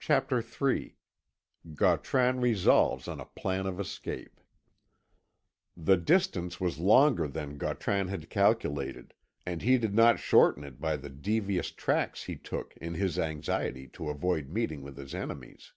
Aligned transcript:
CHAPTER 0.00 0.42
III 0.42 0.96
GAUTRAN 1.74 2.40
RESOLVES 2.40 3.08
ON 3.08 3.20
A 3.20 3.26
PLAN 3.26 3.66
OF 3.66 3.78
ESCAPE 3.78 4.40
The 5.76 5.98
distance 5.98 6.58
was 6.58 6.78
longer 6.78 7.28
than 7.28 7.58
Gautran 7.58 8.08
had 8.08 8.30
calculated, 8.30 9.12
and 9.44 9.60
he 9.60 9.76
did 9.76 9.94
not 9.94 10.18
shorten 10.18 10.64
it 10.64 10.80
by 10.80 10.96
the 10.96 11.10
devious 11.10 11.70
tracks 11.72 12.22
he 12.24 12.36
took 12.36 12.74
in 12.78 12.94
his 12.94 13.18
anxiety 13.18 13.86
to 13.88 14.08
avoid 14.08 14.48
meeting 14.48 14.80
with 14.80 14.96
his 14.96 15.14
enemies. 15.14 15.74